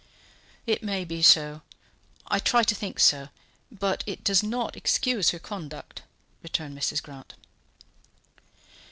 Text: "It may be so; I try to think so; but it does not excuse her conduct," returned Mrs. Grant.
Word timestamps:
"It 0.65 0.81
may 0.81 1.05
be 1.05 1.21
so; 1.21 1.61
I 2.25 2.39
try 2.39 2.63
to 2.63 2.73
think 2.73 2.99
so; 2.99 3.29
but 3.71 4.03
it 4.07 4.23
does 4.23 4.41
not 4.41 4.75
excuse 4.75 5.29
her 5.29 5.37
conduct," 5.37 6.01
returned 6.41 6.75
Mrs. 6.75 7.03
Grant. 7.03 7.35